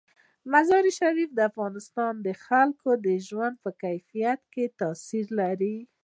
[0.53, 4.39] مزارشریف د افغانستان د خلکو د ژوند په کیفیت
[4.81, 5.77] تاثیر لري.